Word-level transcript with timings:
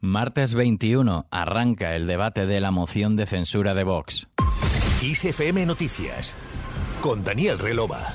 Martes 0.00 0.54
21 0.54 1.26
arranca 1.28 1.96
el 1.96 2.06
debate 2.06 2.46
de 2.46 2.60
la 2.60 2.70
moción 2.70 3.16
de 3.16 3.26
censura 3.26 3.74
de 3.74 3.82
Vox. 3.82 4.28
ISFM 5.02 5.66
Noticias 5.66 6.36
con 7.00 7.24
Daniel 7.24 7.58
Relova. 7.58 8.14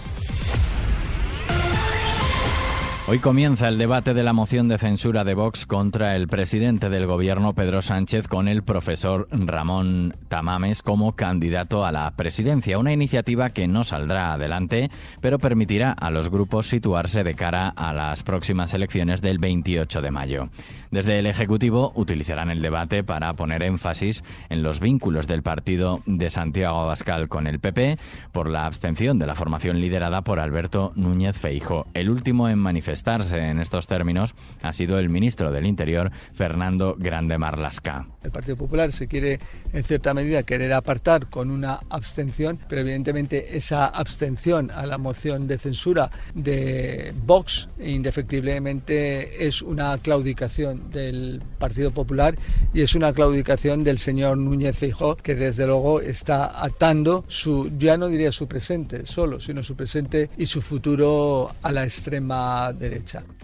Hoy 3.06 3.20
comienza 3.20 3.68
el 3.68 3.78
debate 3.78 4.14
de 4.14 4.24
la 4.24 4.32
moción 4.32 4.70
de 4.70 4.78
censura 4.78 5.26
de 5.26 5.34
Vox 5.34 5.66
contra 5.66 6.16
el 6.16 6.30
presidente 6.30 6.90
del 6.90 7.06
gobierno 7.06 7.54
Pedro 7.54 7.82
Sánchez 7.82 8.30
con 8.30 8.48
el 8.48 8.64
profesor 8.64 9.28
Ramón 9.30 10.16
Tamames 10.30 10.82
como 10.82 11.14
candidato 11.14 11.86
a 11.86 11.92
la 11.92 12.10
presidencia, 12.16 12.80
una 12.80 12.94
iniciativa 12.94 13.50
que 13.50 13.68
no 13.68 13.84
saldrá 13.84 14.32
adelante, 14.32 14.90
pero 15.20 15.38
permitirá 15.38 15.92
a 15.92 16.12
los 16.12 16.30
grupos 16.30 16.68
situarse 16.68 17.26
de 17.26 17.36
cara 17.36 17.68
a 17.68 17.92
las 17.92 18.24
próximas 18.24 18.74
elecciones 18.74 19.22
del 19.22 19.38
28 19.38 20.02
de 20.02 20.12
mayo. 20.12 20.50
Desde 20.90 21.20
el 21.20 21.26
Ejecutivo 21.26 21.92
utilizarán 21.96 22.52
el 22.52 22.62
debate 22.62 23.04
para 23.04 23.34
poner 23.34 23.64
énfasis 23.64 24.24
en 24.50 24.64
los 24.64 24.80
vínculos 24.80 25.28
del 25.28 25.44
partido 25.44 26.02
de 26.06 26.30
Santiago 26.30 26.80
Abascal 26.80 27.28
con 27.28 27.48
el 27.48 27.60
PP 27.60 27.98
por 28.32 28.48
la 28.48 28.66
abstención 28.66 29.20
de 29.20 29.28
la 29.28 29.36
formación 29.36 29.82
liderada 29.82 30.22
por 30.22 30.40
Alberto 30.40 30.94
Núñez 30.96 31.38
Feijo. 31.38 31.88
El 31.96 32.10
último 32.10 32.48
en 32.48 32.60
manifestarse 32.94 33.40
en 33.40 33.60
estos 33.60 33.88
términos 33.88 34.36
ha 34.62 34.72
sido 34.72 35.00
el 35.00 35.10
ministro 35.10 35.52
del 35.52 35.66
Interior, 35.66 36.12
Fernando 36.36 36.96
Grande 36.98 37.40
Marlasca. 37.40 38.08
El 38.22 38.30
Partido 38.30 38.56
Popular 38.56 38.92
se 38.92 39.08
quiere, 39.08 39.40
en 39.74 39.84
cierta 39.84 40.14
medida, 40.14 40.44
querer 40.44 40.72
apartar 40.74 41.28
con 41.30 41.50
una 41.50 41.80
abstención, 41.90 42.60
pero 42.70 42.82
evidentemente 42.82 43.58
esa 43.58 43.88
abstención 43.88 44.70
a 44.72 44.86
la 44.86 45.00
moción 45.00 45.48
de 45.48 45.58
censura 45.58 46.12
de 46.36 47.14
Vox 47.26 47.68
indefectiblemente 47.80 49.48
es 49.48 49.62
una 49.62 49.98
claudicación 49.98 50.92
del 50.92 51.42
Partido 51.58 51.92
Popular 51.92 52.38
y 52.74 52.82
es 52.82 52.94
una 52.94 53.12
claudicación 53.12 53.84
del 53.84 53.98
señor 53.98 54.38
Núñez 54.38 54.78
Feijó 54.78 55.16
que 55.16 55.36
desde 55.36 55.66
luego 55.66 56.00
está 56.00 56.64
atando 56.64 57.26
su, 57.28 57.72
ya 57.78 57.98
no 57.98 58.08
diría 58.08 58.32
su 58.32 58.48
presente 58.48 59.06
solo, 59.06 59.40
sino 59.40 59.64
su 59.64 59.76
presente 59.76 60.30
y 60.38 60.46
su 60.46 60.62
futuro 60.62 61.54
a 61.62 61.72
la 61.72 61.84
extrema 61.84 62.72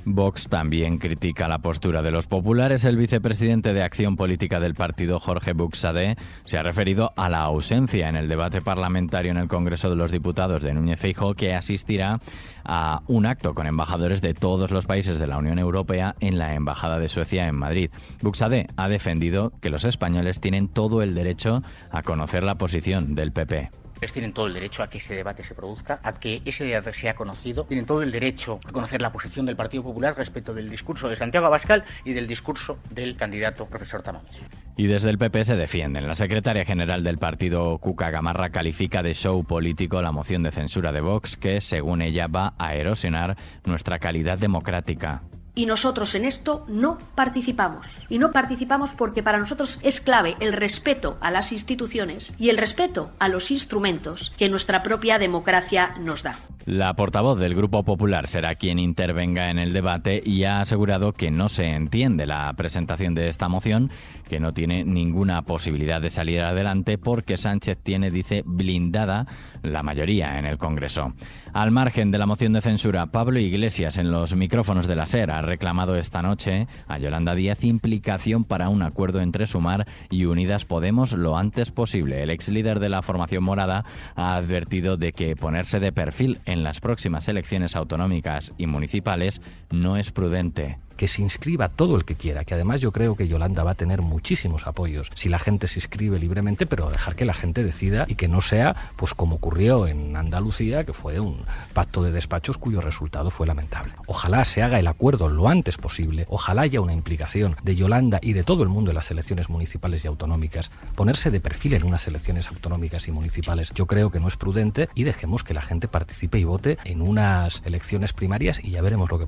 Vox 0.05 0.47
también 0.47 0.97
critica 0.97 1.47
la 1.47 1.59
postura 1.59 2.01
de 2.01 2.11
los 2.11 2.27
populares. 2.27 2.83
El 2.85 2.97
vicepresidente 2.97 3.73
de 3.73 3.83
Acción 3.83 4.15
Política 4.15 4.59
del 4.59 4.75
partido, 4.75 5.19
Jorge 5.19 5.53
Buxade, 5.53 6.15
se 6.45 6.57
ha 6.57 6.63
referido 6.63 7.13
a 7.15 7.29
la 7.29 7.41
ausencia 7.41 8.09
en 8.09 8.15
el 8.15 8.27
debate 8.27 8.61
parlamentario 8.61 9.31
en 9.31 9.37
el 9.37 9.47
Congreso 9.47 9.89
de 9.89 9.95
los 9.95 10.11
Diputados 10.11 10.63
de 10.63 10.73
Núñez 10.73 10.99
Feijóo, 10.99 11.35
que 11.35 11.53
asistirá 11.53 12.19
a 12.63 13.01
un 13.07 13.25
acto 13.25 13.53
con 13.53 13.67
embajadores 13.67 14.21
de 14.21 14.33
todos 14.33 14.71
los 14.71 14.85
países 14.85 15.19
de 15.19 15.27
la 15.27 15.37
Unión 15.37 15.59
Europea 15.59 16.15
en 16.19 16.37
la 16.37 16.55
Embajada 16.55 16.99
de 16.99 17.09
Suecia 17.09 17.47
en 17.47 17.55
Madrid. 17.55 17.91
Buxade 18.21 18.67
ha 18.77 18.89
defendido 18.89 19.53
que 19.61 19.69
los 19.69 19.85
españoles 19.85 20.39
tienen 20.39 20.67
todo 20.67 21.01
el 21.01 21.15
derecho 21.15 21.61
a 21.91 22.03
conocer 22.03 22.43
la 22.43 22.55
posición 22.55 23.15
del 23.15 23.31
PP 23.31 23.69
tienen 24.07 24.33
todo 24.33 24.47
el 24.47 24.53
derecho 24.53 24.83
a 24.83 24.89
que 24.89 24.97
ese 24.97 25.13
debate 25.13 25.43
se 25.43 25.55
produzca, 25.55 25.99
a 26.03 26.13
que 26.13 26.41
ese 26.45 26.65
debate 26.65 26.93
sea 26.93 27.15
conocido, 27.15 27.65
tienen 27.65 27.85
todo 27.85 28.01
el 28.01 28.11
derecho 28.11 28.59
a 28.65 28.71
conocer 28.71 29.01
la 29.01 29.11
posición 29.11 29.45
del 29.45 29.55
Partido 29.55 29.83
Popular 29.83 30.15
respecto 30.17 30.53
del 30.53 30.69
discurso 30.69 31.09
de 31.09 31.15
Santiago 31.15 31.45
Abascal 31.45 31.83
y 32.03 32.13
del 32.13 32.27
discurso 32.27 32.79
del 32.89 33.15
candidato 33.15 33.65
profesor 33.67 34.01
Tamames. 34.01 34.39
Y 34.77 34.87
desde 34.87 35.09
el 35.09 35.17
PP 35.17 35.43
se 35.43 35.55
defienden. 35.57 36.07
La 36.07 36.15
secretaria 36.15 36.65
general 36.65 37.03
del 37.03 37.17
partido, 37.17 37.77
Cuca 37.79 38.11
Gamarra, 38.11 38.49
califica 38.49 39.03
de 39.03 39.13
show 39.13 39.43
político 39.43 40.01
la 40.01 40.13
moción 40.13 40.41
de 40.43 40.51
censura 40.51 40.91
de 40.91 41.01
Vox 41.01 41.35
que, 41.35 41.59
según 41.59 42.01
ella, 42.01 42.27
va 42.27 42.53
a 42.57 42.75
erosionar 42.75 43.35
nuestra 43.65 43.99
calidad 43.99 44.37
democrática. 44.37 45.21
Y 45.55 45.65
nosotros 45.65 46.15
en 46.15 46.25
esto 46.25 46.65
no 46.67 46.97
participamos. 47.15 48.01
Y 48.09 48.19
no 48.19 48.31
participamos 48.31 48.93
porque 48.93 49.23
para 49.23 49.39
nosotros 49.39 49.79
es 49.81 50.01
clave 50.01 50.35
el 50.39 50.53
respeto 50.53 51.17
a 51.21 51.31
las 51.31 51.51
instituciones 51.51 52.33
y 52.39 52.49
el 52.49 52.57
respeto 52.57 53.11
a 53.19 53.27
los 53.27 53.51
instrumentos 53.51 54.31
que 54.37 54.49
nuestra 54.49 54.83
propia 54.83 55.19
democracia 55.19 55.95
nos 55.99 56.23
da. 56.23 56.35
La 56.65 56.93
portavoz 56.93 57.39
del 57.39 57.55
Grupo 57.55 57.83
Popular 57.83 58.27
será 58.27 58.55
quien 58.55 58.79
intervenga 58.79 59.49
en 59.49 59.59
el 59.59 59.73
debate 59.73 60.21
y 60.23 60.43
ha 60.43 60.59
asegurado 60.59 61.13
que 61.13 61.31
no 61.31 61.47
se 61.47 61.73
entiende 61.73 62.27
la 62.27 62.53
presentación 62.53 63.15
de 63.15 63.29
esta 63.29 63.47
moción, 63.47 63.89
que 64.27 64.39
no 64.39 64.53
tiene 64.53 64.83
ninguna 64.83 65.41
posibilidad 65.43 66.01
de 66.01 66.09
salir 66.09 66.41
adelante 66.41 66.97
porque 66.97 67.37
Sánchez 67.37 67.77
tiene, 67.81 68.11
dice, 68.11 68.43
blindada 68.45 69.25
la 69.63 69.83
mayoría 69.83 70.37
en 70.37 70.45
el 70.45 70.57
Congreso. 70.57 71.13
Al 71.53 71.71
margen 71.71 72.11
de 72.11 72.19
la 72.19 72.27
moción 72.27 72.53
de 72.53 72.61
censura, 72.61 73.07
Pablo 73.07 73.39
Iglesias 73.39 73.97
en 73.97 74.11
los 74.11 74.35
micrófonos 74.35 74.85
de 74.85 74.95
la 74.95 75.07
SER 75.07 75.31
ha 75.31 75.41
reclamado 75.41 75.95
esta 75.95 76.21
noche 76.21 76.67
a 76.87 76.99
Yolanda 76.99 77.35
Díaz 77.35 77.63
implicación 77.63 78.43
para 78.43 78.69
un 78.69 78.83
acuerdo 78.83 79.21
entre 79.21 79.47
Sumar 79.47 79.87
y 80.11 80.25
Unidas 80.25 80.65
Podemos 80.65 81.13
lo 81.13 81.37
antes 81.37 81.71
posible. 81.71 82.21
El 82.21 82.29
ex 82.29 82.49
líder 82.49 82.79
de 82.79 82.89
la 82.89 83.01
formación 83.01 83.43
morada 83.43 83.85
ha 84.15 84.35
advertido 84.35 84.97
de 84.97 85.13
que 85.13 85.35
ponerse 85.35 85.79
de 85.79 85.91
perfil 85.91 86.39
en 86.45 86.58
en 86.59 86.63
las 86.63 86.81
próximas 86.81 87.27
elecciones 87.29 87.75
autonómicas 87.75 88.53
y 88.57 88.67
municipales 88.67 89.41
no 89.71 89.95
es 89.95 90.11
prudente 90.11 90.77
que 90.99 91.07
se 91.07 91.21
inscriba 91.21 91.69
todo 91.69 91.95
el 91.95 92.03
que 92.03 92.15
quiera, 92.15 92.43
que 92.43 92.53
además 92.53 92.81
yo 92.81 92.91
creo 92.91 93.15
que 93.15 93.29
Yolanda 93.29 93.63
va 93.63 93.71
a 93.71 93.75
tener 93.75 94.01
muchísimos 94.01 94.67
apoyos 94.67 95.09
si 95.15 95.29
la 95.29 95.39
gente 95.39 95.69
se 95.69 95.79
inscribe 95.79 96.19
libremente, 96.19 96.65
pero 96.65 96.89
dejar 96.89 97.15
que 97.15 97.23
la 97.23 97.33
gente 97.33 97.63
decida 97.63 98.03
y 98.09 98.15
que 98.15 98.27
no 98.27 98.41
sea 98.41 98.75
pues 98.97 99.13
como 99.13 99.37
ocurrió 99.37 99.87
en 99.87 100.17
Andalucía, 100.17 100.83
que 100.83 100.91
fue 100.91 101.21
un 101.21 101.45
pacto 101.71 102.03
de 102.03 102.11
despachos 102.11 102.57
cuyo 102.57 102.81
resultado 102.81 103.31
fue 103.31 103.47
lamentable. 103.47 103.93
Ojalá 104.07 104.43
se 104.43 104.61
haga 104.61 104.77
el 104.77 104.87
acuerdo 104.87 105.29
lo 105.29 105.47
antes 105.47 105.77
posible, 105.77 106.25
ojalá 106.27 106.63
haya 106.63 106.81
una 106.81 106.91
implicación 106.91 107.55
de 107.63 107.77
Yolanda 107.77 108.19
y 108.21 108.33
de 108.33 108.43
todo 108.43 108.63
el 108.63 108.67
mundo 108.67 108.91
en 108.91 108.95
las 108.95 109.09
elecciones 109.09 109.47
municipales 109.47 110.03
y 110.03 110.09
autonómicas. 110.09 110.69
Ponerse 110.95 111.31
de 111.31 111.39
perfil 111.39 111.75
en 111.75 111.85
unas 111.85 112.05
elecciones 112.09 112.49
autonómicas 112.49 113.07
y 113.07 113.13
municipales 113.13 113.71
yo 113.73 113.85
creo 113.85 114.11
que 114.11 114.19
no 114.19 114.27
es 114.27 114.35
prudente 114.35 114.89
y 114.95 115.05
dejemos 115.05 115.45
que 115.45 115.53
la 115.53 115.61
gente 115.61 115.87
participe 115.87 116.39
y 116.39 116.43
vote 116.43 116.77
en 116.83 117.01
unas 117.01 117.61
elecciones 117.63 118.11
primarias 118.11 118.59
y 118.61 118.71
ya 118.71 118.81
veremos 118.81 119.09
lo 119.09 119.19
que 119.19 119.27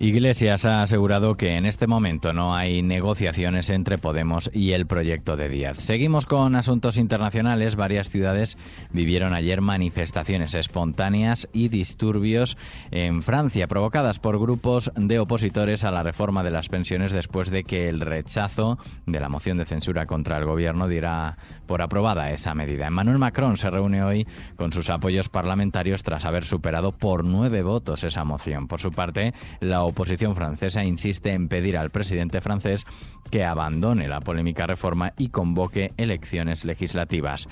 Iglesias 0.00 0.64
ha 0.64 0.82
asegurado 0.82 1.34
que 1.34 1.56
en 1.56 1.66
este 1.66 1.88
momento 1.88 2.32
no 2.32 2.54
hay 2.54 2.82
negociaciones 2.82 3.68
entre 3.68 3.98
Podemos 3.98 4.48
y 4.54 4.70
el 4.70 4.86
proyecto 4.86 5.36
de 5.36 5.48
Díaz. 5.48 5.78
Seguimos 5.78 6.24
con 6.24 6.54
asuntos 6.54 6.98
internacionales. 6.98 7.74
Varias 7.74 8.08
ciudades 8.08 8.58
vivieron 8.92 9.34
ayer 9.34 9.60
manifestaciones 9.60 10.54
espontáneas 10.54 11.48
y 11.52 11.68
disturbios 11.68 12.56
en 12.92 13.24
Francia, 13.24 13.66
provocadas 13.66 14.20
por 14.20 14.38
grupos 14.38 14.92
de 14.94 15.18
opositores 15.18 15.82
a 15.82 15.90
la 15.90 16.04
reforma 16.04 16.44
de 16.44 16.52
las 16.52 16.68
pensiones 16.68 17.10
después 17.10 17.50
de 17.50 17.64
que 17.64 17.88
el 17.88 17.98
rechazo 17.98 18.78
de 19.04 19.18
la 19.18 19.28
moción 19.28 19.58
de 19.58 19.64
censura 19.64 20.06
contra 20.06 20.38
el 20.38 20.44
gobierno 20.44 20.86
diera 20.86 21.38
por 21.66 21.82
aprobada 21.82 22.30
esa 22.30 22.54
medida. 22.54 22.86
Emmanuel 22.86 23.18
Macron 23.18 23.56
se 23.56 23.68
reúne 23.68 24.04
hoy 24.04 24.28
con 24.54 24.70
sus 24.70 24.90
apoyos 24.90 25.28
parlamentarios 25.28 26.04
tras 26.04 26.24
haber 26.24 26.44
superado 26.44 26.92
por 26.92 27.24
nueve 27.24 27.62
votos 27.62 28.04
esa 28.04 28.22
moción. 28.22 28.68
Por 28.68 28.80
su 28.80 28.92
parte, 28.92 29.34
la 29.58 29.87
oposición 29.88 30.34
francesa 30.34 30.84
insiste 30.84 31.32
en 31.32 31.48
pedir 31.48 31.76
al 31.76 31.90
presidente 31.90 32.40
francés 32.40 32.86
que 33.30 33.44
abandone 33.44 34.08
la 34.08 34.20
polémica 34.20 34.66
reforma 34.66 35.12
y 35.18 35.28
convoque 35.28 35.92
elecciones 35.96 36.64
legislativas. 36.64 37.48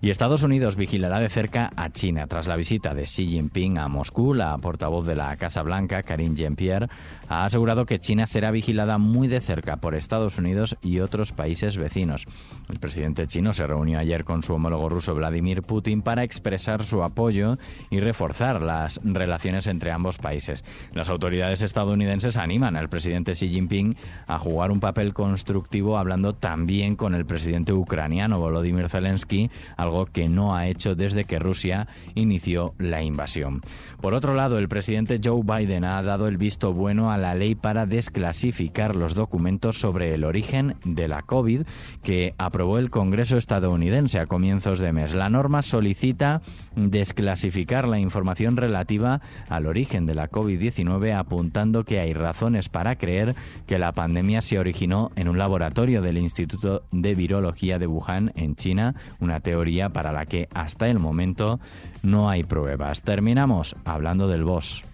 Y 0.00 0.10
Estados 0.10 0.42
Unidos 0.42 0.76
vigilará 0.76 1.20
de 1.20 1.30
cerca 1.30 1.70
a 1.74 1.90
China. 1.90 2.26
Tras 2.26 2.46
la 2.46 2.56
visita 2.56 2.94
de 2.94 3.04
Xi 3.04 3.26
Jinping 3.28 3.78
a 3.78 3.88
Moscú, 3.88 4.34
la 4.34 4.56
portavoz 4.58 5.06
de 5.06 5.16
la 5.16 5.34
Casa 5.36 5.62
Blanca, 5.62 6.02
Karine 6.02 6.36
Jean-Pierre, 6.36 6.88
ha 7.28 7.44
asegurado 7.44 7.86
que 7.86 7.98
China 7.98 8.26
será 8.26 8.50
vigilada 8.50 8.98
muy 8.98 9.26
de 9.26 9.40
cerca 9.40 9.78
por 9.78 9.94
Estados 9.94 10.38
Unidos 10.38 10.76
y 10.82 11.00
otros 11.00 11.32
países 11.32 11.76
vecinos. 11.76 12.26
El 12.68 12.78
presidente 12.78 13.26
chino 13.26 13.54
se 13.54 13.66
reunió 13.66 13.98
ayer 13.98 14.24
con 14.24 14.42
su 14.42 14.52
homólogo 14.52 14.88
ruso 14.88 15.14
Vladimir 15.14 15.62
Putin 15.62 16.02
para 16.02 16.24
expresar 16.24 16.84
su 16.84 17.02
apoyo 17.02 17.56
y 17.90 18.00
reforzar 18.00 18.60
las 18.62 19.00
relaciones 19.02 19.66
entre 19.66 19.92
ambos 19.92 20.18
países. 20.18 20.62
Las 20.92 21.08
autoridades 21.08 21.62
estadounidenses 21.76 22.38
animan 22.38 22.74
al 22.74 22.88
presidente 22.88 23.32
Xi 23.32 23.50
Jinping 23.50 23.96
a 24.26 24.38
jugar 24.38 24.70
un 24.70 24.80
papel 24.80 25.12
constructivo 25.12 25.98
hablando 25.98 26.32
también 26.34 26.96
con 26.96 27.14
el 27.14 27.26
presidente 27.26 27.74
ucraniano 27.74 28.40
Volodymyr 28.40 28.88
Zelensky, 28.88 29.50
algo 29.76 30.06
que 30.06 30.26
no 30.30 30.56
ha 30.56 30.68
hecho 30.68 30.94
desde 30.94 31.24
que 31.24 31.38
Rusia 31.38 31.86
inició 32.14 32.72
la 32.78 33.02
invasión. 33.02 33.60
Por 34.00 34.14
otro 34.14 34.32
lado, 34.32 34.56
el 34.56 34.68
presidente 34.68 35.20
Joe 35.22 35.42
Biden 35.44 35.84
ha 35.84 36.02
dado 36.02 36.28
el 36.28 36.38
visto 36.38 36.72
bueno 36.72 37.12
a 37.12 37.18
la 37.18 37.34
ley 37.34 37.54
para 37.54 37.84
desclasificar 37.84 38.96
los 38.96 39.14
documentos 39.14 39.78
sobre 39.78 40.14
el 40.14 40.24
origen 40.24 40.76
de 40.82 41.08
la 41.08 41.20
COVID 41.20 41.66
que 42.02 42.34
aprobó 42.38 42.78
el 42.78 42.88
Congreso 42.88 43.36
estadounidense 43.36 44.18
a 44.18 44.24
comienzos 44.24 44.78
de 44.78 44.94
mes. 44.94 45.14
La 45.14 45.28
norma 45.28 45.60
solicita 45.60 46.40
desclasificar 46.74 47.86
la 47.86 47.98
información 47.98 48.56
relativa 48.56 49.20
al 49.50 49.66
origen 49.66 50.06
de 50.06 50.14
la 50.14 50.30
COVID-19 50.30 51.14
apuntando 51.14 51.65
que 51.84 52.00
hay 52.00 52.12
razones 52.12 52.68
para 52.68 52.96
creer 52.96 53.34
que 53.66 53.78
la 53.78 53.92
pandemia 53.92 54.42
se 54.42 54.58
originó 54.58 55.10
en 55.16 55.28
un 55.28 55.38
laboratorio 55.38 56.02
del 56.02 56.18
Instituto 56.18 56.82
de 56.92 57.14
Virología 57.14 57.78
de 57.78 57.86
Wuhan 57.86 58.32
en 58.36 58.56
China, 58.56 58.94
una 59.20 59.40
teoría 59.40 59.90
para 59.90 60.12
la 60.12 60.26
que 60.26 60.48
hasta 60.54 60.88
el 60.88 60.98
momento 60.98 61.60
no 62.02 62.30
hay 62.30 62.44
pruebas. 62.44 63.02
Terminamos 63.02 63.76
hablando 63.84 64.28
del 64.28 64.44
boss. 64.44 64.84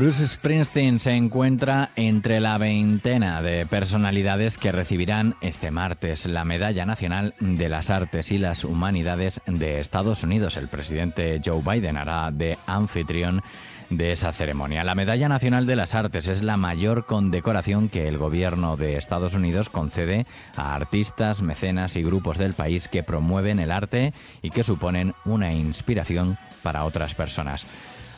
Bruce 0.00 0.26
Springsteen 0.26 0.98
se 0.98 1.12
encuentra 1.12 1.90
entre 1.94 2.40
la 2.40 2.56
veintena 2.56 3.42
de 3.42 3.66
personalidades 3.66 4.56
que 4.56 4.72
recibirán 4.72 5.34
este 5.42 5.70
martes 5.70 6.24
la 6.24 6.46
Medalla 6.46 6.86
Nacional 6.86 7.34
de 7.38 7.68
las 7.68 7.90
Artes 7.90 8.32
y 8.32 8.38
las 8.38 8.64
Humanidades 8.64 9.42
de 9.44 9.78
Estados 9.78 10.22
Unidos. 10.22 10.56
El 10.56 10.68
presidente 10.68 11.38
Joe 11.44 11.60
Biden 11.62 11.98
hará 11.98 12.30
de 12.30 12.56
anfitrión 12.66 13.42
de 13.90 14.12
esa 14.12 14.32
ceremonia. 14.32 14.84
La 14.84 14.94
Medalla 14.94 15.28
Nacional 15.28 15.66
de 15.66 15.76
las 15.76 15.94
Artes 15.94 16.28
es 16.28 16.40
la 16.42 16.56
mayor 16.56 17.04
condecoración 17.04 17.90
que 17.90 18.08
el 18.08 18.16
gobierno 18.16 18.78
de 18.78 18.96
Estados 18.96 19.34
Unidos 19.34 19.68
concede 19.68 20.24
a 20.56 20.76
artistas, 20.76 21.42
mecenas 21.42 21.96
y 21.96 22.02
grupos 22.02 22.38
del 22.38 22.54
país 22.54 22.88
que 22.88 23.02
promueven 23.02 23.60
el 23.60 23.70
arte 23.70 24.14
y 24.40 24.48
que 24.48 24.64
suponen 24.64 25.12
una 25.26 25.52
inspiración 25.52 26.38
para 26.62 26.86
otras 26.86 27.14
personas. 27.14 27.66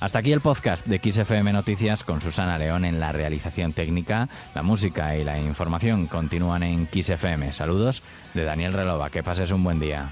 Hasta 0.03 0.19
aquí 0.19 0.33
el 0.33 0.41
podcast 0.41 0.85
de 0.85 0.99
XFM 0.99 1.53
Noticias 1.53 2.03
con 2.03 2.21
Susana 2.21 2.59
León 2.59 2.85
en 2.85 2.99
la 2.99 3.13
realización 3.13 3.73
técnica. 3.73 4.29
La 4.53 4.65
música 4.65 5.17
y 5.17 5.23
la 5.23 5.39
información 5.39 6.09
continúan 6.09 6.65
en 6.65 6.89
XFM. 6.89 7.53
Saludos 7.53 8.03
de 8.35 8.43
Daniel 8.43 8.73
Relova. 8.73 9.11
Que 9.11 9.23
pases 9.23 9.53
un 9.53 9.63
buen 9.63 9.79
día. 9.79 10.11